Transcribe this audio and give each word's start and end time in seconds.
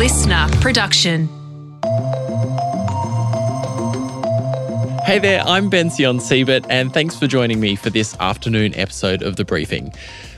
LiSTNR 0.00 0.62
production. 0.62 1.28
Hey 5.04 5.18
there, 5.18 5.42
I'm 5.42 5.68
Bension 5.68 6.20
Siebert, 6.20 6.64
and 6.70 6.90
thanks 6.90 7.18
for 7.18 7.26
joining 7.26 7.60
me 7.60 7.76
for 7.76 7.90
this 7.90 8.16
afternoon 8.18 8.74
episode 8.76 9.22
of 9.22 9.36
The 9.36 9.44
Briefing. 9.44 9.92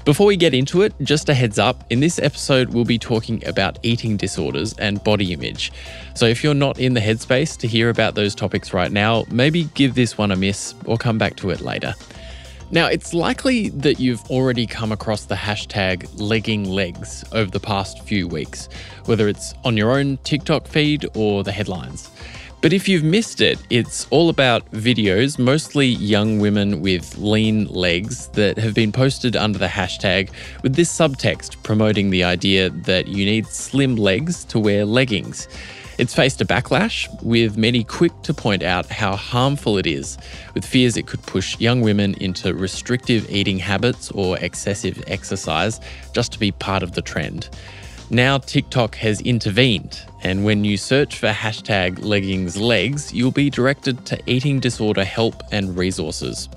Before 0.05 0.27
we 0.27 0.37
get 0.37 0.53
into 0.53 0.83
it, 0.83 0.93
just 1.03 1.29
a 1.29 1.35
heads 1.35 1.61
up 1.61 1.85
in 1.91 2.01
this 2.01 2.19
episode, 2.19 2.71
we'll 2.71 2.85
be 2.85 2.99
talking 2.99 3.47
about 3.47 3.79
eating 3.85 4.17
disorders 4.17 4.77
and 4.79 5.01
body 5.05 5.33
image. 5.33 5.71
So 6.17 6.27
if 6.27 6.43
you're 6.43 6.55
not 6.55 6.81
in 6.81 6.95
the 6.95 7.01
headspace 7.01 7.57
to 7.59 7.69
hear 7.69 7.89
about 7.89 8.17
those 8.17 8.35
topics 8.35 8.75
right 8.75 8.91
now, 8.91 9.27
maybe 9.31 9.71
give 9.75 9.95
this 9.95 10.19
one 10.19 10.33
a 10.33 10.37
miss 10.37 10.75
or 10.87 10.99
come 10.99 11.19
back 11.19 11.37
to 11.37 11.51
it 11.51 11.61
later. 11.61 11.95
Now, 12.73 12.87
it's 12.87 13.13
likely 13.13 13.69
that 13.69 14.01
you've 14.01 14.25
already 14.31 14.67
come 14.67 14.93
across 14.93 15.27
the 15.27 15.35
hashtag 15.35 16.09
legging 16.19 16.65
legs 16.65 17.23
over 17.33 17.51
the 17.51 17.61
past 17.61 18.01
few 18.01 18.27
weeks, 18.27 18.71
whether 19.05 19.29
it's 19.29 19.53
on 19.63 19.77
your 19.77 19.91
own 19.91 20.17
TikTok 20.25 20.67
feed 20.67 21.07
or 21.15 21.45
the 21.45 21.53
headlines. 21.53 22.11
But 22.63 22.73
if 22.73 22.89
you've 22.89 23.05
missed 23.05 23.43
it, 23.43 23.59
it's 23.69 24.07
all 24.09 24.31
about 24.31 24.71
videos, 24.71 25.39
mostly 25.39 25.87
young 25.87 26.39
women 26.39 26.81
with 26.81 27.19
lean 27.19 27.67
legs, 27.67 28.29
that 28.29 28.57
have 28.57 28.73
been 28.73 28.91
posted 28.91 29.37
under 29.37 29.59
the 29.59 29.67
hashtag 29.67 30.31
with 30.63 30.75
this 30.75 30.91
subtext 30.91 31.63
promoting 31.63 32.09
the 32.09 32.25
idea 32.25 32.71
that 32.71 33.07
you 33.07 33.27
need 33.27 33.49
slim 33.49 33.97
legs 33.97 34.45
to 34.45 34.59
wear 34.59 34.87
leggings. 34.87 35.47
It's 36.03 36.15
faced 36.15 36.41
a 36.41 36.45
backlash, 36.45 37.07
with 37.23 37.57
many 37.57 37.85
quick 37.85 38.11
to 38.23 38.35
point 38.35 38.65
out 38.65 38.87
how 38.87 39.15
harmful 39.15 39.79
it 39.79 39.87
is, 39.87 40.19
with 40.53 40.65
fears 40.65 40.97
it 40.97 41.07
could 41.07 41.23
push 41.23 41.61
young 41.61 41.81
women 41.81 42.15
into 42.15 42.53
restrictive 42.55 43.31
eating 43.31 43.61
habits 43.61 44.11
or 44.11 44.37
excessive 44.39 45.01
exercise 45.07 45.79
just 46.13 46.33
to 46.33 46.41
be 46.41 46.51
part 46.51 46.83
of 46.83 46.97
the 46.97 47.03
trend. 47.03 47.51
Now, 48.11 48.39
TikTok 48.39 48.97
has 48.97 49.21
intervened, 49.21 50.03
and 50.25 50.45
when 50.45 50.65
you 50.65 50.77
search 50.77 51.19
for 51.19 51.29
hashtag 51.29 52.05
leggings 52.05 52.57
legs, 52.57 53.15
you'll 53.15 53.31
be 53.31 53.49
directed 53.49 54.05
to 54.07 54.19
eating 54.27 54.59
disorder 54.59 55.05
help 55.05 55.41
and 55.53 55.77
resources. 55.77 56.49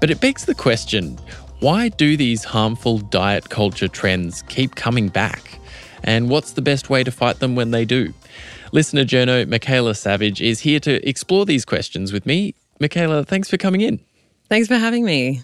But 0.00 0.12
it 0.12 0.20
begs 0.20 0.44
the 0.44 0.54
question 0.54 1.18
why 1.58 1.88
do 1.88 2.16
these 2.16 2.44
harmful 2.44 2.98
diet 2.98 3.50
culture 3.50 3.88
trends 3.88 4.42
keep 4.42 4.76
coming 4.76 5.08
back? 5.08 5.58
And 6.04 6.28
what's 6.28 6.52
the 6.52 6.62
best 6.62 6.88
way 6.88 7.02
to 7.02 7.10
fight 7.10 7.40
them 7.40 7.56
when 7.56 7.72
they 7.72 7.84
do? 7.84 8.14
LiSTNR 8.72 9.04
journo 9.04 9.46
Micaela 9.46 9.94
Savage 9.94 10.40
is 10.40 10.60
here 10.60 10.80
to 10.80 11.06
explore 11.06 11.44
these 11.44 11.66
questions 11.66 12.10
with 12.10 12.24
me. 12.24 12.54
Micaela, 12.80 13.22
thanks 13.22 13.50
for 13.50 13.58
coming 13.58 13.82
in. 13.82 14.00
Thanks 14.48 14.66
for 14.66 14.76
having 14.76 15.04
me. 15.04 15.42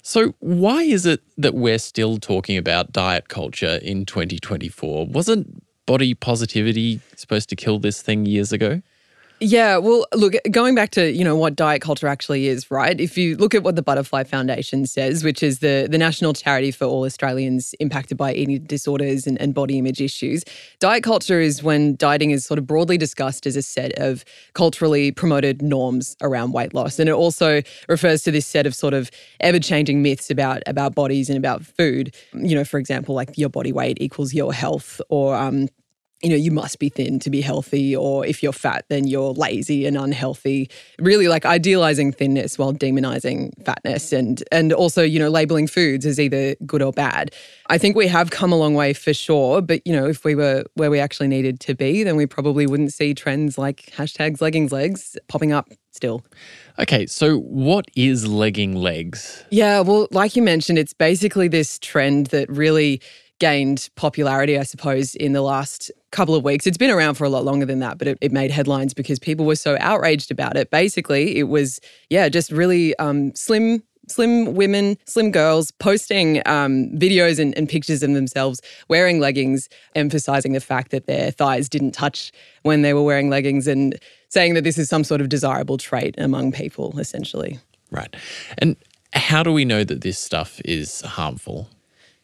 So, 0.00 0.34
why 0.38 0.80
is 0.80 1.04
it 1.04 1.20
that 1.36 1.52
we're 1.52 1.78
still 1.78 2.16
talking 2.16 2.56
about 2.56 2.92
diet 2.92 3.28
culture 3.28 3.78
in 3.82 4.06
2024? 4.06 5.08
Wasn't 5.08 5.62
body 5.84 6.14
positivity 6.14 7.00
supposed 7.14 7.50
to 7.50 7.56
kill 7.56 7.78
this 7.78 8.00
thing 8.00 8.24
years 8.24 8.52
ago? 8.52 8.80
Yeah, 9.42 9.78
well, 9.78 10.04
look, 10.14 10.34
going 10.50 10.74
back 10.74 10.90
to, 10.90 11.10
you 11.10 11.24
know, 11.24 11.34
what 11.34 11.56
diet 11.56 11.80
culture 11.80 12.06
actually 12.06 12.46
is, 12.46 12.70
right? 12.70 13.00
If 13.00 13.16
you 13.16 13.38
look 13.38 13.54
at 13.54 13.62
what 13.62 13.74
the 13.74 13.82
Butterfly 13.82 14.24
Foundation 14.24 14.84
says, 14.84 15.24
which 15.24 15.42
is 15.42 15.60
the, 15.60 15.88
the 15.90 15.96
national 15.96 16.34
charity 16.34 16.70
for 16.70 16.84
all 16.84 17.06
Australians 17.06 17.74
impacted 17.80 18.18
by 18.18 18.34
eating 18.34 18.62
disorders 18.64 19.26
and, 19.26 19.40
and 19.40 19.54
body 19.54 19.78
image 19.78 19.98
issues, 20.02 20.44
diet 20.78 21.02
culture 21.02 21.40
is 21.40 21.62
when 21.62 21.96
dieting 21.96 22.32
is 22.32 22.44
sort 22.44 22.58
of 22.58 22.66
broadly 22.66 22.98
discussed 22.98 23.46
as 23.46 23.56
a 23.56 23.62
set 23.62 23.92
of 23.98 24.26
culturally 24.52 25.10
promoted 25.10 25.62
norms 25.62 26.18
around 26.20 26.52
weight 26.52 26.74
loss. 26.74 26.98
And 26.98 27.08
it 27.08 27.14
also 27.14 27.62
refers 27.88 28.22
to 28.24 28.30
this 28.30 28.46
set 28.46 28.66
of 28.66 28.74
sort 28.74 28.92
of 28.92 29.10
ever-changing 29.40 30.02
myths 30.02 30.30
about, 30.30 30.62
about 30.66 30.94
bodies 30.94 31.30
and 31.30 31.38
about 31.38 31.64
food. 31.64 32.14
You 32.34 32.56
know, 32.56 32.64
for 32.64 32.78
example, 32.78 33.14
like 33.14 33.38
your 33.38 33.48
body 33.48 33.72
weight 33.72 33.96
equals 34.02 34.34
your 34.34 34.52
health 34.52 35.00
or 35.08 35.34
um, 35.34 35.68
you 36.22 36.30
know, 36.30 36.36
you 36.36 36.50
must 36.50 36.78
be 36.78 36.88
thin 36.88 37.18
to 37.20 37.30
be 37.30 37.40
healthy, 37.40 37.96
or 37.96 38.26
if 38.26 38.42
you're 38.42 38.52
fat, 38.52 38.84
then 38.88 39.06
you're 39.06 39.32
lazy 39.32 39.86
and 39.86 39.96
unhealthy. 39.96 40.68
Really, 40.98 41.28
like 41.28 41.46
idealizing 41.46 42.12
thinness 42.12 42.58
while 42.58 42.72
demonizing 42.72 43.52
fatness, 43.64 44.12
and 44.12 44.42
and 44.52 44.72
also, 44.72 45.02
you 45.02 45.18
know, 45.18 45.30
labeling 45.30 45.66
foods 45.66 46.04
as 46.04 46.20
either 46.20 46.54
good 46.66 46.82
or 46.82 46.92
bad. 46.92 47.34
I 47.68 47.78
think 47.78 47.96
we 47.96 48.06
have 48.08 48.30
come 48.30 48.52
a 48.52 48.56
long 48.56 48.74
way 48.74 48.92
for 48.92 49.14
sure, 49.14 49.62
but 49.62 49.86
you 49.86 49.92
know, 49.92 50.06
if 50.06 50.24
we 50.24 50.34
were 50.34 50.64
where 50.74 50.90
we 50.90 50.98
actually 50.98 51.28
needed 51.28 51.60
to 51.60 51.74
be, 51.74 52.02
then 52.04 52.16
we 52.16 52.26
probably 52.26 52.66
wouldn't 52.66 52.92
see 52.92 53.14
trends 53.14 53.56
like 53.56 53.90
hashtags 53.96 54.40
leggings 54.40 54.72
legs 54.72 55.16
popping 55.28 55.52
up 55.52 55.68
still. 55.90 56.22
Okay, 56.78 57.06
so 57.06 57.38
what 57.38 57.86
is 57.96 58.26
legging 58.26 58.74
legs? 58.74 59.44
Yeah, 59.50 59.80
well, 59.80 60.06
like 60.10 60.36
you 60.36 60.42
mentioned, 60.42 60.78
it's 60.78 60.94
basically 60.94 61.48
this 61.48 61.78
trend 61.78 62.26
that 62.26 62.48
really 62.50 63.00
gained 63.38 63.88
popularity, 63.96 64.58
I 64.58 64.62
suppose, 64.62 65.14
in 65.14 65.32
the 65.32 65.42
last 65.42 65.90
couple 66.10 66.34
of 66.34 66.44
weeks. 66.44 66.66
It's 66.66 66.78
been 66.78 66.90
around 66.90 67.14
for 67.14 67.24
a 67.24 67.28
lot 67.28 67.44
longer 67.44 67.66
than 67.66 67.78
that, 67.80 67.98
but 67.98 68.08
it, 68.08 68.18
it 68.20 68.32
made 68.32 68.50
headlines 68.50 68.94
because 68.94 69.18
people 69.18 69.46
were 69.46 69.56
so 69.56 69.76
outraged 69.80 70.30
about 70.30 70.56
it. 70.56 70.70
Basically, 70.70 71.38
it 71.38 71.44
was, 71.44 71.80
yeah, 72.08 72.28
just 72.28 72.50
really 72.50 72.96
um, 72.96 73.34
slim 73.34 73.82
slim 74.08 74.54
women, 74.54 74.98
slim 75.06 75.30
girls 75.30 75.70
posting 75.70 76.38
um, 76.46 76.90
videos 76.98 77.38
and, 77.38 77.56
and, 77.56 77.68
pictures 77.68 78.02
of 78.02 78.12
themselves 78.12 78.60
wearing 78.88 79.20
leggings, 79.20 79.68
emphasizing 79.94 80.52
the 80.52 80.60
fact 80.60 80.90
that 80.90 81.06
their 81.06 81.30
thighs 81.30 81.68
didn't 81.68 81.92
touch 81.92 82.32
when 82.62 82.82
they 82.82 82.92
were 82.92 83.02
wearing 83.02 83.30
leggings 83.30 83.68
and 83.68 83.96
saying 84.28 84.54
that 84.54 84.64
this 84.64 84.78
is 84.78 84.88
some 84.88 85.04
sort 85.04 85.20
of 85.20 85.28
desirable 85.28 85.78
trait 85.78 86.14
among 86.18 86.50
people, 86.50 86.98
essentially. 86.98 87.60
Right. 87.92 88.14
And 88.58 88.76
how 89.12 89.42
do 89.42 89.52
we 89.52 89.64
know 89.64 89.84
that 89.84 90.00
this 90.00 90.18
stuff 90.18 90.60
is 90.64 91.00
harmful? 91.02 91.68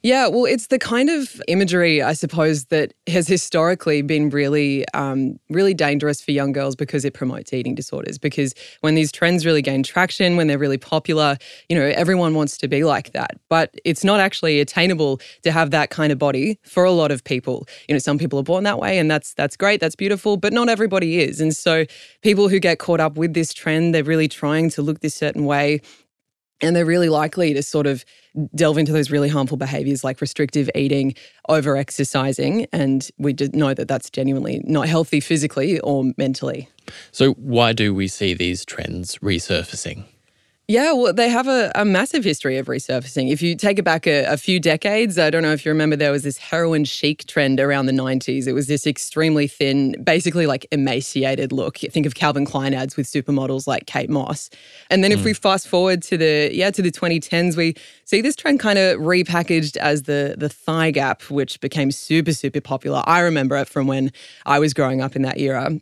Yeah, 0.06 0.28
well, 0.28 0.44
it's 0.44 0.68
the 0.68 0.78
kind 0.78 1.10
of 1.10 1.42
imagery, 1.48 2.00
I 2.00 2.12
suppose, 2.12 2.66
that 2.66 2.94
has 3.08 3.26
historically 3.26 4.02
been 4.02 4.30
really, 4.30 4.84
um, 4.94 5.40
really 5.50 5.74
dangerous 5.74 6.20
for 6.20 6.30
young 6.30 6.52
girls 6.52 6.76
because 6.76 7.04
it 7.04 7.12
promotes 7.12 7.52
eating 7.52 7.74
disorders. 7.74 8.16
Because 8.16 8.54
when 8.82 8.94
these 8.94 9.10
trends 9.10 9.44
really 9.44 9.62
gain 9.62 9.82
traction, 9.82 10.36
when 10.36 10.46
they're 10.46 10.60
really 10.60 10.78
popular, 10.78 11.36
you 11.68 11.74
know, 11.74 11.86
everyone 11.86 12.34
wants 12.34 12.56
to 12.58 12.68
be 12.68 12.84
like 12.84 13.10
that. 13.14 13.32
But 13.48 13.74
it's 13.84 14.04
not 14.04 14.20
actually 14.20 14.60
attainable 14.60 15.20
to 15.42 15.50
have 15.50 15.72
that 15.72 15.90
kind 15.90 16.12
of 16.12 16.20
body 16.20 16.60
for 16.62 16.84
a 16.84 16.92
lot 16.92 17.10
of 17.10 17.24
people. 17.24 17.66
You 17.88 17.96
know, 17.96 17.98
some 17.98 18.16
people 18.16 18.38
are 18.38 18.44
born 18.44 18.62
that 18.62 18.78
way, 18.78 19.00
and 19.00 19.10
that's 19.10 19.34
that's 19.34 19.56
great, 19.56 19.80
that's 19.80 19.96
beautiful, 19.96 20.36
but 20.36 20.52
not 20.52 20.68
everybody 20.68 21.18
is. 21.18 21.40
And 21.40 21.52
so, 21.52 21.84
people 22.22 22.48
who 22.48 22.60
get 22.60 22.78
caught 22.78 23.00
up 23.00 23.16
with 23.16 23.34
this 23.34 23.52
trend, 23.52 23.92
they're 23.92 24.04
really 24.04 24.28
trying 24.28 24.70
to 24.70 24.82
look 24.82 25.00
this 25.00 25.16
certain 25.16 25.46
way 25.46 25.80
and 26.60 26.74
they're 26.74 26.86
really 26.86 27.08
likely 27.08 27.54
to 27.54 27.62
sort 27.62 27.86
of 27.86 28.04
delve 28.54 28.78
into 28.78 28.92
those 28.92 29.10
really 29.10 29.28
harmful 29.28 29.56
behaviors 29.56 30.04
like 30.04 30.20
restrictive 30.20 30.70
eating, 30.74 31.14
over 31.48 31.76
exercising. 31.76 32.66
And 32.72 33.08
we 33.18 33.34
know 33.52 33.74
that 33.74 33.88
that's 33.88 34.10
genuinely 34.10 34.62
not 34.64 34.88
healthy 34.88 35.20
physically 35.20 35.80
or 35.80 36.12
mentally. 36.16 36.68
So, 37.12 37.32
why 37.34 37.72
do 37.72 37.92
we 37.94 38.08
see 38.08 38.34
these 38.34 38.64
trends 38.64 39.18
resurfacing? 39.18 40.04
Yeah, 40.68 40.94
well, 40.94 41.12
they 41.12 41.28
have 41.28 41.46
a, 41.46 41.70
a, 41.76 41.84
massive 41.84 42.24
history 42.24 42.58
of 42.58 42.66
resurfacing. 42.66 43.30
If 43.30 43.40
you 43.40 43.54
take 43.54 43.78
it 43.78 43.84
back 43.84 44.04
a, 44.04 44.24
a, 44.24 44.36
few 44.36 44.58
decades, 44.58 45.16
I 45.16 45.30
don't 45.30 45.44
know 45.44 45.52
if 45.52 45.64
you 45.64 45.70
remember, 45.70 45.94
there 45.94 46.10
was 46.10 46.24
this 46.24 46.38
heroin 46.38 46.84
chic 46.84 47.24
trend 47.26 47.60
around 47.60 47.86
the 47.86 47.92
90s. 47.92 48.48
It 48.48 48.52
was 48.52 48.66
this 48.66 48.84
extremely 48.84 49.46
thin, 49.46 49.94
basically 50.02 50.44
like 50.44 50.66
emaciated 50.72 51.52
look. 51.52 51.78
Think 51.78 52.04
of 52.04 52.16
Calvin 52.16 52.44
Klein 52.44 52.74
ads 52.74 52.96
with 52.96 53.06
supermodels 53.06 53.68
like 53.68 53.86
Kate 53.86 54.10
Moss. 54.10 54.50
And 54.90 55.04
then 55.04 55.12
mm. 55.12 55.14
if 55.14 55.24
we 55.24 55.34
fast 55.34 55.68
forward 55.68 56.02
to 56.02 56.16
the 56.16 56.50
yeah 56.52 56.72
to 56.72 56.82
the 56.82 56.90
2010s, 56.90 57.56
we 57.56 57.76
see 58.04 58.20
this 58.20 58.34
trend 58.34 58.58
kind 58.58 58.76
of 58.76 58.98
repackaged 58.98 59.76
as 59.76 60.02
the 60.02 60.34
the 60.36 60.48
thigh 60.48 60.90
gap, 60.90 61.22
which 61.30 61.60
became 61.60 61.92
super 61.92 62.32
super 62.32 62.60
popular. 62.60 63.04
I 63.06 63.20
remember 63.20 63.56
it 63.56 63.68
from 63.68 63.86
when 63.86 64.10
I 64.46 64.58
was 64.58 64.74
growing 64.74 65.00
up 65.00 65.14
in 65.14 65.22
that 65.22 65.38
era. 65.38 65.78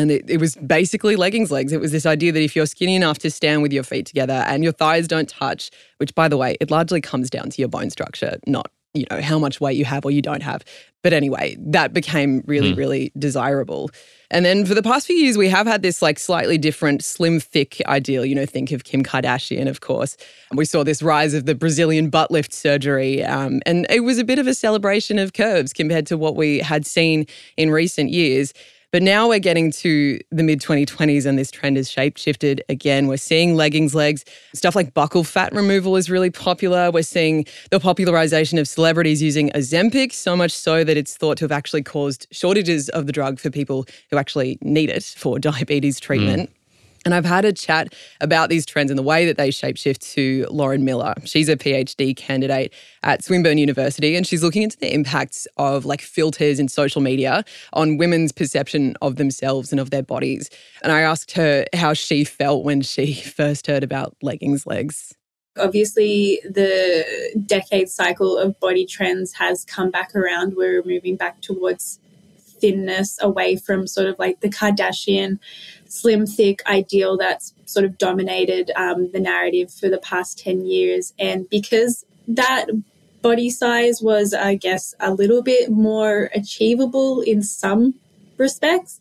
And 0.00 0.10
it, 0.10 0.24
it, 0.28 0.38
was 0.38 0.56
basically 0.56 1.16
leggings 1.16 1.50
legs. 1.50 1.72
It 1.72 1.80
was 1.80 1.92
this 1.92 2.06
idea 2.06 2.32
that 2.32 2.42
if 2.42 2.56
you're 2.56 2.66
skinny 2.66 2.96
enough 2.96 3.18
to 3.18 3.30
stand 3.30 3.62
with 3.62 3.72
your 3.72 3.82
feet 3.82 4.06
together 4.06 4.44
and 4.46 4.62
your 4.64 4.72
thighs 4.72 5.06
don't 5.06 5.28
touch, 5.28 5.70
which 5.98 6.14
by 6.14 6.26
the 6.26 6.36
way, 6.36 6.56
it 6.60 6.70
largely 6.70 7.00
comes 7.00 7.28
down 7.28 7.50
to 7.50 7.60
your 7.60 7.68
bone 7.68 7.90
structure, 7.90 8.38
not, 8.46 8.70
you 8.94 9.04
know, 9.10 9.20
how 9.20 9.38
much 9.38 9.60
weight 9.60 9.76
you 9.76 9.84
have 9.84 10.04
or 10.04 10.10
you 10.10 10.22
don't 10.22 10.42
have. 10.42 10.64
But 11.02 11.12
anyway, 11.12 11.56
that 11.58 11.92
became 11.92 12.42
really, 12.46 12.72
mm. 12.72 12.76
really 12.76 13.12
desirable. 13.18 13.90
And 14.30 14.44
then 14.44 14.64
for 14.64 14.74
the 14.74 14.82
past 14.82 15.06
few 15.06 15.16
years, 15.16 15.36
we 15.36 15.48
have 15.48 15.66
had 15.66 15.82
this 15.82 16.02
like 16.02 16.18
slightly 16.18 16.58
different 16.58 17.02
slim, 17.02 17.40
thick 17.40 17.80
ideal. 17.86 18.24
You 18.24 18.34
know, 18.34 18.46
think 18.46 18.70
of 18.70 18.84
Kim 18.84 19.02
Kardashian, 19.02 19.68
of 19.68 19.80
course. 19.80 20.16
And 20.50 20.58
we 20.58 20.64
saw 20.64 20.84
this 20.84 21.02
rise 21.02 21.34
of 21.34 21.46
the 21.46 21.54
Brazilian 21.54 22.10
butt 22.10 22.30
lift 22.30 22.52
surgery. 22.52 23.24
Um, 23.24 23.60
and 23.66 23.86
it 23.90 24.00
was 24.00 24.18
a 24.18 24.24
bit 24.24 24.38
of 24.38 24.46
a 24.46 24.54
celebration 24.54 25.18
of 25.18 25.32
curves 25.32 25.72
compared 25.72 26.06
to 26.08 26.16
what 26.16 26.36
we 26.36 26.60
had 26.60 26.86
seen 26.86 27.26
in 27.56 27.70
recent 27.70 28.10
years. 28.10 28.52
But 28.92 29.02
now 29.02 29.28
we're 29.28 29.38
getting 29.38 29.70
to 29.72 30.18
the 30.30 30.42
mid 30.42 30.60
2020s 30.60 31.24
and 31.24 31.38
this 31.38 31.50
trend 31.50 31.76
has 31.76 31.88
shape 31.88 32.16
shifted 32.16 32.62
again. 32.68 33.06
We're 33.06 33.18
seeing 33.18 33.54
leggings 33.54 33.94
legs. 33.94 34.24
Stuff 34.52 34.74
like 34.74 34.94
buccal 34.94 35.24
fat 35.24 35.52
removal 35.54 35.96
is 35.96 36.10
really 36.10 36.30
popular. 36.30 36.90
We're 36.90 37.02
seeing 37.02 37.46
the 37.70 37.78
popularization 37.78 38.58
of 38.58 38.66
celebrities 38.66 39.22
using 39.22 39.50
Ozempic, 39.50 40.12
so 40.12 40.36
much 40.36 40.50
so 40.50 40.82
that 40.82 40.96
it's 40.96 41.16
thought 41.16 41.38
to 41.38 41.44
have 41.44 41.52
actually 41.52 41.82
caused 41.82 42.26
shortages 42.32 42.88
of 42.88 43.06
the 43.06 43.12
drug 43.12 43.38
for 43.38 43.50
people 43.50 43.86
who 44.10 44.16
actually 44.16 44.58
need 44.60 44.90
it 44.90 45.04
for 45.04 45.38
diabetes 45.50 46.00
treatment. 46.00 46.50
Mm. 46.50 46.54
And 47.04 47.14
I've 47.14 47.24
had 47.24 47.44
a 47.44 47.52
chat 47.52 47.94
about 48.20 48.50
these 48.50 48.66
trends 48.66 48.90
and 48.90 48.98
the 48.98 49.02
way 49.02 49.24
that 49.24 49.38
they 49.38 49.48
shapeshift 49.48 50.12
to 50.12 50.46
Lauren 50.50 50.84
Miller. 50.84 51.14
She's 51.24 51.48
a 51.48 51.56
PhD 51.56 52.14
candidate 52.14 52.74
at 53.02 53.24
Swinburne 53.24 53.56
University 53.56 54.16
and 54.16 54.26
she's 54.26 54.42
looking 54.42 54.62
into 54.62 54.76
the 54.76 54.92
impacts 54.92 55.46
of 55.56 55.86
like 55.86 56.02
filters 56.02 56.58
in 56.58 56.68
social 56.68 57.00
media 57.00 57.42
on 57.72 57.96
women's 57.96 58.32
perception 58.32 58.96
of 59.00 59.16
themselves 59.16 59.72
and 59.72 59.80
of 59.80 59.90
their 59.90 60.02
bodies. 60.02 60.50
And 60.82 60.92
I 60.92 61.00
asked 61.00 61.32
her 61.32 61.64
how 61.74 61.94
she 61.94 62.24
felt 62.24 62.64
when 62.64 62.82
she 62.82 63.14
first 63.36 63.66
heard 63.66 63.82
about 63.82 64.16
leggings 64.22 64.66
legs. 64.66 65.14
Obviously, 65.58 66.40
the 66.44 67.04
decade 67.46 67.88
cycle 67.88 68.38
of 68.38 68.58
body 68.60 68.86
trends 68.86 69.32
has 69.34 69.64
come 69.64 69.90
back 69.90 70.14
around. 70.14 70.54
We're 70.54 70.82
moving 70.84 71.16
back 71.16 71.40
towards 71.40 71.98
thinness 72.60 73.18
away 73.20 73.56
from 73.56 73.86
sort 73.86 74.06
of 74.06 74.18
like 74.18 74.40
the 74.40 74.48
Kardashian 74.48 75.38
slim, 75.90 76.26
thick 76.26 76.62
ideal 76.66 77.16
that's 77.16 77.52
sort 77.66 77.84
of 77.84 77.98
dominated 77.98 78.70
um, 78.76 79.10
the 79.12 79.20
narrative 79.20 79.72
for 79.72 79.88
the 79.88 79.98
past 79.98 80.38
10 80.38 80.64
years. 80.64 81.12
And 81.18 81.48
because 81.50 82.04
that 82.28 82.66
body 83.22 83.50
size 83.50 84.00
was, 84.00 84.32
I 84.32 84.54
guess, 84.54 84.94
a 85.00 85.12
little 85.12 85.42
bit 85.42 85.70
more 85.70 86.30
achievable 86.34 87.20
in 87.20 87.42
some 87.42 87.94
respects, 88.36 89.00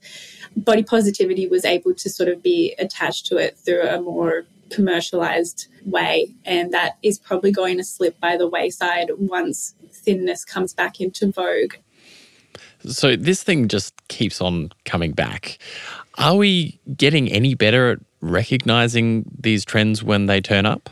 body 0.55 0.83
positivity 0.83 1.47
was 1.47 1.63
able 1.63 1.93
to 1.93 2.09
sort 2.09 2.27
of 2.27 2.43
be 2.43 2.75
attached 2.79 3.27
to 3.27 3.37
it 3.37 3.57
through 3.57 3.83
a 3.83 4.01
more 4.01 4.45
commercialized 4.69 5.67
way. 5.85 6.33
And 6.45 6.73
that 6.73 6.97
is 7.03 7.17
probably 7.19 7.51
going 7.51 7.77
to 7.77 7.83
slip 7.83 8.19
by 8.19 8.35
the 8.35 8.47
wayside 8.47 9.11
once 9.17 9.75
thinness 9.91 10.43
comes 10.45 10.73
back 10.73 10.99
into 10.99 11.31
vogue. 11.31 11.75
So 12.85 13.15
this 13.15 13.43
thing 13.43 13.67
just 13.67 13.93
keeps 14.07 14.39
on 14.39 14.71
coming 14.85 15.11
back. 15.11 15.57
Are 16.19 16.35
we 16.35 16.81
getting 16.97 17.31
any 17.31 17.53
better 17.53 17.91
at 17.91 17.99
recognizing 18.19 19.23
these 19.39 19.63
trends 19.63 20.03
when 20.03 20.25
they 20.25 20.41
turn 20.41 20.65
up? 20.65 20.89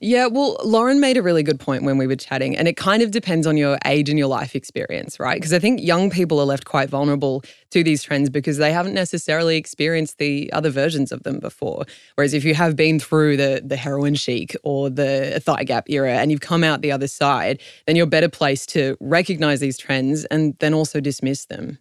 Yeah, 0.00 0.26
well, 0.26 0.58
Lauren 0.62 1.00
made 1.00 1.16
a 1.16 1.22
really 1.22 1.42
good 1.42 1.58
point 1.58 1.82
when 1.82 1.96
we 1.96 2.06
were 2.06 2.14
chatting, 2.14 2.54
and 2.54 2.68
it 2.68 2.76
kind 2.76 3.02
of 3.02 3.10
depends 3.10 3.46
on 3.46 3.56
your 3.56 3.78
age 3.86 4.08
and 4.08 4.16
your 4.16 4.28
life 4.28 4.54
experience, 4.54 5.18
right? 5.18 5.36
Because 5.36 5.54
I 5.54 5.58
think 5.58 5.80
young 5.80 6.08
people 6.10 6.38
are 6.38 6.44
left 6.44 6.66
quite 6.66 6.88
vulnerable 6.88 7.42
to 7.70 7.82
these 7.82 8.02
trends 8.02 8.30
because 8.30 8.58
they 8.58 8.70
haven't 8.70 8.94
necessarily 8.94 9.56
experienced 9.56 10.18
the 10.18 10.52
other 10.52 10.70
versions 10.70 11.12
of 11.12 11.22
them 11.24 11.40
before. 11.40 11.84
Whereas 12.14 12.32
if 12.34 12.44
you 12.44 12.54
have 12.54 12.76
been 12.76 13.00
through 13.00 13.38
the 13.38 13.62
the 13.64 13.76
heroin 13.76 14.14
chic 14.14 14.54
or 14.62 14.90
the 14.90 15.40
thigh 15.44 15.64
gap 15.64 15.88
era 15.88 16.12
and 16.12 16.30
you've 16.30 16.42
come 16.42 16.62
out 16.62 16.82
the 16.82 16.92
other 16.92 17.08
side, 17.08 17.60
then 17.86 17.96
you're 17.96 18.06
better 18.06 18.28
placed 18.28 18.68
to 18.70 18.96
recognize 19.00 19.58
these 19.60 19.78
trends 19.78 20.26
and 20.26 20.54
then 20.60 20.74
also 20.74 21.00
dismiss 21.00 21.46
them 21.46 21.78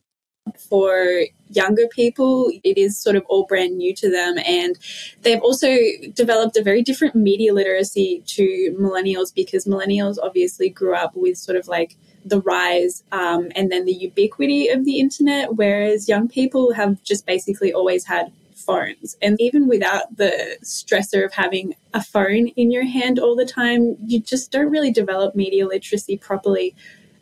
for 0.57 1.25
younger 1.49 1.87
people, 1.87 2.51
it 2.63 2.77
is 2.77 2.97
sort 2.97 3.15
of 3.15 3.23
all 3.27 3.45
brand 3.45 3.77
new 3.77 3.93
to 3.95 4.09
them. 4.09 4.37
And 4.45 4.77
they've 5.21 5.41
also 5.41 5.75
developed 6.13 6.57
a 6.57 6.63
very 6.63 6.81
different 6.81 7.15
media 7.15 7.53
literacy 7.53 8.23
to 8.27 8.75
millennials 8.79 9.33
because 9.33 9.65
millennials 9.65 10.17
obviously 10.21 10.69
grew 10.69 10.95
up 10.95 11.15
with 11.15 11.37
sort 11.37 11.57
of 11.57 11.67
like 11.67 11.95
the 12.25 12.41
rise 12.41 13.03
um, 13.11 13.49
and 13.55 13.71
then 13.71 13.85
the 13.85 13.93
ubiquity 13.93 14.67
of 14.67 14.85
the 14.85 14.99
internet, 14.99 15.55
whereas 15.55 16.09
young 16.09 16.27
people 16.27 16.73
have 16.73 17.01
just 17.03 17.25
basically 17.25 17.73
always 17.73 18.05
had 18.05 18.31
phones. 18.53 19.15
And 19.21 19.39
even 19.39 19.67
without 19.67 20.17
the 20.17 20.57
stressor 20.63 21.23
of 21.23 21.33
having 21.33 21.75
a 21.93 22.03
phone 22.03 22.47
in 22.49 22.71
your 22.71 22.85
hand 22.85 23.17
all 23.17 23.35
the 23.35 23.45
time, 23.45 23.95
you 24.05 24.19
just 24.19 24.51
don't 24.51 24.69
really 24.69 24.91
develop 24.91 25.35
media 25.35 25.65
literacy 25.65 26.17
properly 26.17 26.75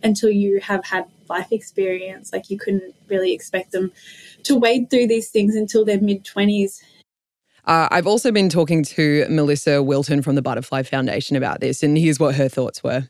until 0.04 0.30
you 0.30 0.60
have 0.62 0.86
had 0.86 1.06
life 1.30 1.51
experience. 1.51 2.31
Like 2.33 2.50
you 2.50 2.57
couldn't 2.57 2.95
really 3.07 3.33
expect 3.33 3.72
them 3.72 3.92
to 4.44 4.56
wade 4.56 4.89
through 4.89 5.07
these 5.07 5.30
things 5.30 5.56
until 5.56 5.86
their 5.86 6.00
mid 6.00 6.24
20s. 6.24 6.81
Uh, 7.66 7.88
I've 7.89 8.07
also 8.07 8.31
been 8.31 8.50
talking 8.50 8.83
to 8.83 9.25
Melissa 9.30 9.81
Wilton 9.81 10.22
from 10.22 10.36
the 10.36 10.42
Butterfly 10.42 10.83
Foundation 10.83 11.36
about 11.36 11.62
this, 11.62 11.81
and 11.81 11.98
here's 11.98 12.19
what 12.19 12.36
her 12.36 12.48
thoughts 12.48 12.83
were. 12.83 13.10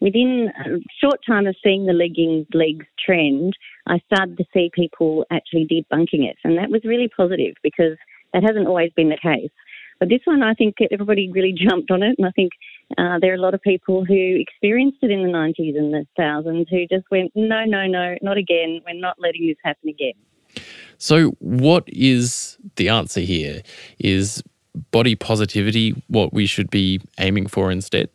Within 0.00 0.50
a 0.66 0.78
short 1.00 1.20
time 1.26 1.46
of 1.46 1.56
seeing 1.62 1.86
the 1.86 1.94
legging 1.94 2.46
legs 2.52 2.84
trend, 3.02 3.54
I 3.86 4.00
started 4.12 4.36
to 4.36 4.44
see 4.52 4.70
people 4.74 5.24
actually 5.30 5.66
debunking 5.66 6.28
it, 6.28 6.36
and 6.44 6.58
that 6.58 6.68
was 6.68 6.82
really 6.84 7.08
positive 7.16 7.54
because 7.62 7.96
that 8.34 8.42
hasn't 8.42 8.66
always 8.66 8.92
been 8.94 9.08
the 9.08 9.16
case. 9.16 9.50
But 10.00 10.10
this 10.10 10.20
one, 10.24 10.42
I 10.42 10.52
think 10.52 10.74
everybody 10.92 11.30
really 11.30 11.52
jumped 11.70 11.90
on 11.90 12.02
it, 12.02 12.16
and 12.18 12.26
I 12.26 12.30
think 12.32 12.52
uh, 12.98 13.18
there 13.20 13.32
are 13.32 13.36
a 13.36 13.40
lot 13.40 13.54
of 13.54 13.62
people 13.62 14.04
who 14.04 14.36
experienced 14.38 14.98
it 15.02 15.10
in 15.10 15.22
the 15.22 15.28
90s 15.28 15.76
and 15.76 15.92
the 15.92 16.06
thousands 16.16 16.68
who 16.70 16.86
just 16.86 17.04
went, 17.10 17.32
no, 17.34 17.64
no, 17.64 17.86
no, 17.86 18.16
not 18.22 18.36
again. 18.36 18.80
We're 18.86 18.98
not 18.98 19.16
letting 19.18 19.46
this 19.46 19.56
happen 19.64 19.88
again. 19.88 20.14
So, 20.98 21.30
what 21.40 21.84
is 21.88 22.56
the 22.76 22.88
answer 22.88 23.20
here? 23.20 23.62
Is 23.98 24.42
body 24.90 25.14
positivity 25.14 25.90
what 26.08 26.32
we 26.32 26.46
should 26.46 26.70
be 26.70 27.00
aiming 27.18 27.46
for 27.46 27.70
instead? 27.70 28.08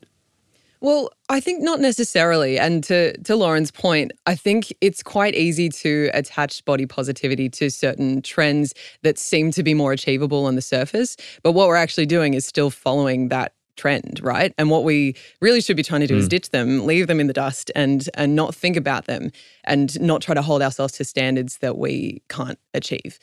Well, 0.81 1.09
I 1.27 1.41
think 1.41 1.61
not 1.61 1.81
necessarily. 1.81 2.57
And 2.57 2.83
to, 2.85 3.17
to 3.23 3.35
Lauren's 3.35 3.69
point, 3.69 4.13
I 4.25 4.35
think 4.35 4.73
it's 4.79 5.03
quite 5.03 5.35
easy 5.35 5.67
to 5.69 6.09
attach 6.13 6.63
body 6.63 6.85
positivity 6.85 7.49
to 7.49 7.69
certain 7.69 8.21
trends 8.21 8.73
that 9.03 9.17
seem 9.17 9.51
to 9.51 9.63
be 9.63 9.73
more 9.73 9.91
achievable 9.91 10.45
on 10.45 10.55
the 10.55 10.61
surface. 10.61 11.17
But 11.43 11.51
what 11.51 11.67
we're 11.67 11.75
actually 11.75 12.05
doing 12.05 12.33
is 12.33 12.45
still 12.45 12.69
following 12.69 13.27
that 13.27 13.53
trend, 13.79 14.19
right? 14.21 14.53
And 14.57 14.69
what 14.69 14.83
we 14.83 15.15
really 15.41 15.61
should 15.61 15.77
be 15.77 15.83
trying 15.83 16.01
to 16.01 16.07
do 16.07 16.15
mm. 16.15 16.19
is 16.19 16.27
ditch 16.27 16.49
them, 16.49 16.85
leave 16.85 17.07
them 17.07 17.19
in 17.19 17.27
the 17.27 17.33
dust 17.33 17.71
and 17.75 18.07
and 18.13 18.35
not 18.35 18.53
think 18.53 18.75
about 18.75 19.05
them 19.05 19.31
and 19.63 19.99
not 20.01 20.21
try 20.21 20.35
to 20.35 20.41
hold 20.41 20.61
ourselves 20.61 20.93
to 20.93 21.05
standards 21.05 21.57
that 21.59 21.77
we 21.77 22.21
can't 22.27 22.59
achieve. 22.73 23.17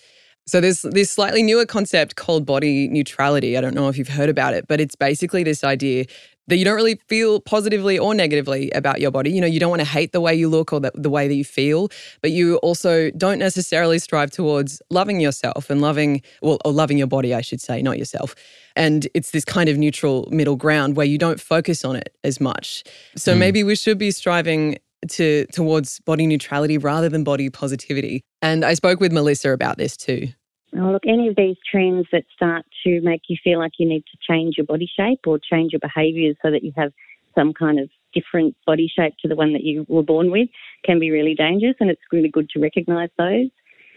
So 0.48 0.60
there's 0.60 0.82
this 0.82 1.10
slightly 1.10 1.42
newer 1.42 1.66
concept 1.66 2.14
called 2.14 2.46
body 2.46 2.86
neutrality. 2.88 3.58
I 3.58 3.60
don't 3.60 3.74
know 3.74 3.88
if 3.88 3.98
you've 3.98 4.08
heard 4.08 4.28
about 4.28 4.54
it, 4.54 4.68
but 4.68 4.80
it's 4.80 4.94
basically 4.94 5.42
this 5.42 5.64
idea 5.64 6.06
that 6.48 6.56
you 6.56 6.64
don't 6.64 6.76
really 6.76 7.00
feel 7.08 7.40
positively 7.40 7.98
or 7.98 8.14
negatively 8.14 8.70
about 8.70 9.00
your 9.00 9.10
body. 9.10 9.30
You 9.30 9.40
know, 9.40 9.46
you 9.46 9.60
don't 9.60 9.70
want 9.70 9.80
to 9.80 9.86
hate 9.86 10.12
the 10.12 10.20
way 10.20 10.34
you 10.34 10.48
look 10.48 10.72
or 10.72 10.80
the, 10.80 10.92
the 10.94 11.10
way 11.10 11.28
that 11.28 11.34
you 11.34 11.44
feel, 11.44 11.88
but 12.22 12.30
you 12.30 12.56
also 12.58 13.10
don't 13.12 13.38
necessarily 13.38 13.98
strive 13.98 14.30
towards 14.30 14.80
loving 14.90 15.20
yourself 15.20 15.70
and 15.70 15.80
loving, 15.80 16.22
well, 16.42 16.58
or 16.64 16.72
loving 16.72 16.98
your 16.98 17.06
body, 17.06 17.34
I 17.34 17.40
should 17.40 17.60
say, 17.60 17.82
not 17.82 17.98
yourself. 17.98 18.34
And 18.76 19.08
it's 19.14 19.30
this 19.30 19.44
kind 19.44 19.68
of 19.68 19.76
neutral 19.76 20.28
middle 20.30 20.56
ground 20.56 20.96
where 20.96 21.06
you 21.06 21.18
don't 21.18 21.40
focus 21.40 21.84
on 21.84 21.96
it 21.96 22.14
as 22.22 22.40
much. 22.40 22.84
So 23.16 23.34
mm. 23.34 23.38
maybe 23.38 23.64
we 23.64 23.74
should 23.74 23.98
be 23.98 24.10
striving 24.10 24.78
to 25.08 25.46
towards 25.52 26.00
body 26.00 26.26
neutrality 26.26 26.78
rather 26.78 27.08
than 27.08 27.24
body 27.24 27.50
positivity. 27.50 28.22
And 28.42 28.64
I 28.64 28.74
spoke 28.74 29.00
with 29.00 29.12
Melissa 29.12 29.52
about 29.52 29.78
this 29.78 29.96
too. 29.96 30.28
Oh, 30.74 30.90
look, 30.90 31.04
any 31.06 31.28
of 31.28 31.36
these 31.36 31.56
trends 31.70 32.06
that 32.12 32.24
start 32.34 32.64
to 32.84 33.00
make 33.02 33.22
you 33.28 33.36
feel 33.42 33.58
like 33.58 33.72
you 33.78 33.88
need 33.88 34.04
to 34.10 34.18
change 34.28 34.56
your 34.56 34.66
body 34.66 34.90
shape 34.98 35.20
or 35.26 35.38
change 35.38 35.72
your 35.72 35.80
behaviours 35.80 36.36
so 36.42 36.50
that 36.50 36.64
you 36.64 36.72
have 36.76 36.92
some 37.36 37.52
kind 37.52 37.78
of 37.78 37.88
different 38.12 38.56
body 38.66 38.90
shape 38.94 39.14
to 39.20 39.28
the 39.28 39.36
one 39.36 39.52
that 39.52 39.62
you 39.62 39.86
were 39.88 40.02
born 40.02 40.30
with 40.30 40.48
can 40.84 40.98
be 40.98 41.10
really 41.10 41.34
dangerous, 41.34 41.76
and 41.80 41.90
it's 41.90 42.00
really 42.12 42.28
good 42.28 42.48
to 42.50 42.60
recognise 42.60 43.10
those. 43.18 43.48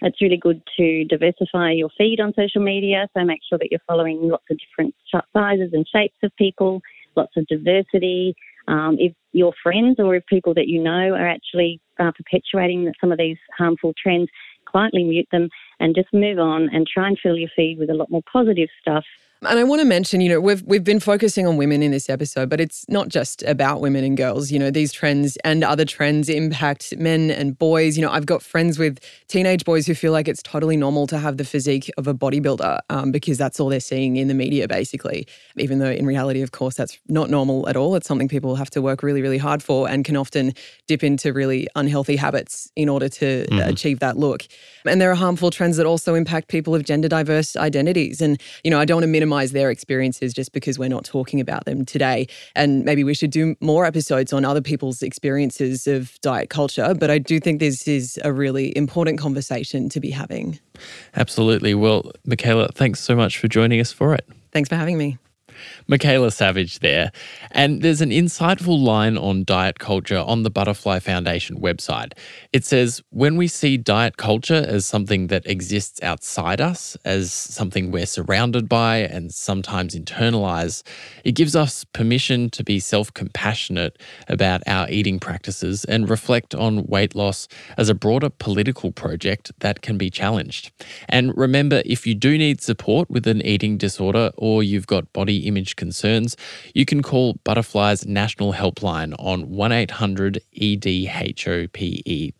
It's 0.01 0.21
really 0.21 0.38
good 0.38 0.61
to 0.77 1.05
diversify 1.05 1.71
your 1.71 1.89
feed 1.97 2.19
on 2.19 2.33
social 2.33 2.61
media, 2.61 3.07
so 3.13 3.23
make 3.23 3.41
sure 3.47 3.57
that 3.57 3.69
you're 3.71 3.81
following 3.88 4.29
lots 4.29 4.45
of 4.49 4.57
different 4.57 4.95
sizes 5.33 5.71
and 5.73 5.85
shapes 5.93 6.17
of 6.23 6.35
people, 6.38 6.81
lots 7.15 7.35
of 7.35 7.45
diversity. 7.47 8.35
Um, 8.67 8.97
if 8.99 9.13
your 9.31 9.53
friends 9.63 9.95
or 9.99 10.15
if 10.15 10.25
people 10.27 10.53
that 10.53 10.67
you 10.67 10.81
know 10.81 11.13
are 11.15 11.27
actually 11.27 11.81
uh, 11.99 12.11
perpetuating 12.15 12.91
some 13.01 13.11
of 13.11 13.17
these 13.17 13.38
harmful 13.57 13.93
trends, 14.01 14.29
quietly 14.69 15.03
mute 15.03 15.27
them 15.31 15.49
and 15.79 15.95
just 15.95 16.13
move 16.13 16.39
on 16.39 16.69
and 16.73 16.88
try 16.88 17.07
and 17.07 17.17
fill 17.21 17.38
your 17.38 17.49
feed 17.55 17.77
with 17.79 17.89
a 17.89 17.93
lot 17.93 18.09
more 18.09 18.23
positive 18.31 18.69
stuff 18.81 19.05
and 19.41 19.58
I 19.58 19.63
want 19.63 19.79
to 19.79 19.86
mention, 19.86 20.19
you 20.19 20.27
know, 20.27 20.41
we've 20.41 20.62
we've 20.63 20.84
been 20.84 21.00
focusing 21.00 21.48
on 21.48 21.55
women 21.55 21.81
in 21.81 21.91
this 21.91 22.10
episode, 22.10 22.50
but 22.50 22.60
it's 22.60 22.84
not 22.89 23.08
just 23.08 23.41
about 23.43 23.79
women 23.79 24.03
and 24.03 24.17
girls. 24.17 24.51
You 24.51 24.60
know, 24.60 24.69
these 24.69 24.91
trends 24.91 25.38
and 25.46 25.63
other 25.63 25.86
trends 25.86 26.27
impact 26.27 26.93
men 26.98 27.31
and 27.31 27.58
boys. 27.58 27.98
You 27.98 28.05
know, 28.05 28.12
I've 28.12 28.25
got 28.25 28.43
friends 28.43 28.77
with 28.77 29.00
teenage 29.29 29.63
boys 29.63 29.88
who 29.88 29.96
feel 29.96 30.12
like 30.12 30.27
it's 30.27 30.43
totally 30.43 30.75
normal 30.75 31.08
to 31.08 31.17
have 31.17 31.38
the 31.38 31.46
physique 31.46 31.89
of 31.98 32.05
a 32.05 32.13
bodybuilder 32.13 32.79
um, 32.89 33.12
because 33.13 33.38
that's 33.38 33.62
all 33.62 33.69
they're 33.69 33.79
seeing 33.79 34.17
in 34.17 34.27
the 34.27 34.34
media, 34.34 34.67
basically. 34.67 35.25
Even 35.55 35.79
though 35.79 35.91
in 35.91 36.05
reality, 36.05 36.41
of 36.41 36.51
course, 36.51 36.75
that's 36.75 37.00
not 37.08 37.29
normal 37.29 37.69
at 37.69 37.77
all. 37.77 37.96
It's 37.96 38.08
something 38.08 38.27
people 38.27 38.55
have 38.55 38.69
to 38.72 38.81
work 38.81 39.03
really, 39.03 39.22
really 39.22 39.38
hard 39.38 39.63
for 39.63 39.88
and 39.88 40.03
can 40.03 40.17
often 40.17 40.53
dip 40.88 41.01
into 41.01 41.31
really 41.31 41.65
unhealthy 41.77 42.17
habits 42.17 42.69
in 42.75 42.89
order 42.89 43.08
to 43.08 43.46
mm-hmm. 43.46 43.69
achieve 43.69 44.00
that 44.00 44.17
look. 44.17 44.43
And 44.86 45.00
there 45.00 45.12
are 45.12 45.15
harmful 45.15 45.50
trends 45.50 45.77
that 45.77 45.86
also 45.86 46.13
impact 46.13 46.50
people 46.50 46.75
of 46.75 46.84
gender 46.84 47.08
diverse 47.08 47.55
identities. 47.55 48.19
And 48.19 48.41
you 48.65 48.72
know, 48.72 48.81
I 48.81 48.84
don't 48.84 48.98
want 48.98 49.03
to 49.03 49.08
minimize 49.08 49.28
minimize 49.29 49.51
their 49.51 49.69
experiences 49.69 50.33
just 50.33 50.51
because 50.53 50.79
we're 50.79 50.89
not 50.89 51.05
talking 51.05 51.39
about 51.39 51.65
them 51.65 51.86
today. 51.86 52.27
And 52.55 52.83
maybe 52.83 53.03
we 53.03 53.13
should 53.13 53.29
do 53.29 53.55
more 53.62 53.86
episodes 53.86 54.33
on 54.33 54.43
other 54.43 54.62
people's 54.62 55.03
experiences 55.03 55.86
of 55.88 56.19
diet 56.21 56.50
culture. 56.50 56.95
But 56.95 57.12
I 57.12 57.19
do 57.19 57.39
think 57.39 57.59
this 57.59 57.88
is 57.88 58.19
a 58.24 58.33
really 58.33 58.75
important 58.75 59.19
conversation 59.19 59.88
to 59.89 60.00
be 60.00 60.09
having. 60.09 60.59
Absolutely. 61.15 61.75
Well, 61.75 62.12
Micaela, 62.25 62.69
thanks 62.74 63.00
so 63.00 63.15
much 63.15 63.38
for 63.38 63.48
joining 63.48 63.79
us 63.79 63.91
for 63.91 64.15
it. 64.15 64.27
Thanks 64.51 64.67
for 64.67 64.75
having 64.75 64.98
me. 64.98 65.17
Micaela 65.87 66.31
Savage 66.31 66.79
there. 66.79 67.11
And 67.51 67.81
there's 67.81 68.01
an 68.01 68.11
insightful 68.11 68.81
line 68.81 69.17
on 69.17 69.43
diet 69.43 69.79
culture 69.79 70.17
on 70.19 70.43
the 70.43 70.51
Butterfly 70.51 70.99
Foundation 70.99 71.59
website. 71.59 72.13
It 72.53 72.65
says, 72.65 73.01
When 73.09 73.37
we 73.37 73.47
see 73.47 73.77
diet 73.77 74.17
culture 74.17 74.65
as 74.67 74.85
something 74.85 75.27
that 75.27 75.45
exists 75.45 76.01
outside 76.03 76.61
us, 76.61 76.97
as 77.05 77.31
something 77.33 77.91
we're 77.91 78.05
surrounded 78.05 78.69
by 78.69 78.97
and 78.97 79.33
sometimes 79.33 79.95
internalize, 79.95 80.83
it 81.23 81.33
gives 81.33 81.55
us 81.55 81.83
permission 81.83 82.49
to 82.51 82.63
be 82.63 82.79
self 82.79 83.13
compassionate 83.13 83.97
about 84.27 84.61
our 84.67 84.89
eating 84.89 85.19
practices 85.19 85.85
and 85.85 86.09
reflect 86.09 86.55
on 86.55 86.85
weight 86.85 87.15
loss 87.15 87.47
as 87.77 87.89
a 87.89 87.93
broader 87.93 88.29
political 88.29 88.91
project 88.91 89.51
that 89.59 89.81
can 89.81 89.97
be 89.97 90.09
challenged. 90.09 90.71
And 91.07 91.35
remember, 91.37 91.81
if 91.85 92.05
you 92.05 92.15
do 92.15 92.37
need 92.37 92.61
support 92.61 93.09
with 93.09 93.27
an 93.27 93.41
eating 93.41 93.77
disorder 93.77 94.31
or 94.37 94.63
you've 94.63 94.87
got 94.87 95.11
body 95.13 95.47
image 95.50 95.75
concerns, 95.75 96.38
you 96.74 96.86
can 96.86 97.03
call 97.03 97.34
Butterfly's 97.44 98.06
National 98.06 98.53
Helpline 98.53 99.13
on 99.20 99.50
1 99.50 99.72
800 99.74 100.41
EDHOPE. 100.56 102.34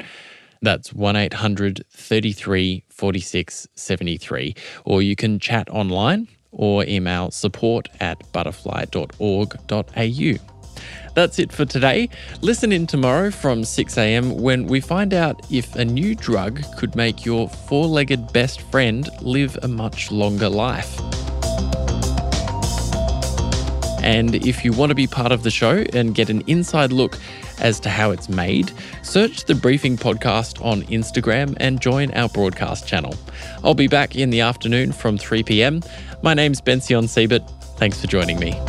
That's 0.62 0.94
1 0.94 1.16
800 1.16 1.86
33 1.92 2.84
46 2.90 3.68
73. 3.76 4.56
Or 4.86 5.02
you 5.02 5.16
can 5.16 5.40
chat 5.40 5.70
online 5.70 6.28
or 6.52 6.84
email 6.86 7.32
support 7.32 7.88
at 8.00 8.20
butterfly.org.au. 8.32 10.56
That's 11.16 11.40
it 11.40 11.52
for 11.52 11.66
today. 11.66 12.08
Listen 12.42 12.72
in 12.72 12.86
tomorrow 12.88 13.32
from 13.32 13.66
6 13.66 13.98
a.m. 13.98 14.38
when 14.38 14.68
we 14.68 14.80
find 14.80 15.14
out 15.14 15.52
if 15.52 15.76
a 15.76 15.84
new 15.84 16.16
drug 16.16 16.64
could 16.78 16.96
make 16.96 17.26
your 17.26 17.50
four 17.50 17.88
legged 17.88 18.32
best 18.32 18.62
friend 18.72 19.10
live 19.22 19.58
a 19.64 19.68
much 19.68 20.12
longer 20.12 20.48
life. 20.50 21.29
And 24.02 24.36
if 24.36 24.64
you 24.64 24.74
want 24.74 24.90
to 24.90 24.96
be 24.96 25.08
part 25.08 25.32
of 25.32 25.44
the 25.44 25.52
show 25.52 25.86
and 25.94 26.16
get 26.16 26.30
an 26.30 26.42
inside 26.48 26.92
look 26.92 27.18
as 27.60 27.80
to 27.82 27.90
how 27.90 28.12
it's 28.12 28.30
made, 28.30 28.72
search 29.02 29.46
the 29.46 29.56
Briefing 29.56 29.98
Podcast 29.98 30.64
on 30.64 30.84
Instagram 30.84 31.56
and 31.60 31.82
join 31.82 32.12
our 32.14 32.30
broadcast 32.30 32.88
channel. 32.88 33.16
I'll 33.64 33.74
be 33.74 33.88
back 33.88 34.16
in 34.16 34.30
the 34.30 34.42
afternoon 34.42 34.92
from 34.92 35.18
3 35.18 35.44
p.m. 35.44 35.82
My 36.22 36.34
name's 36.34 36.62
Bension 36.62 37.08
Siebert. 37.08 37.44
Thanks 37.78 38.00
for 38.02 38.08
joining 38.08 38.40
me. 38.40 38.60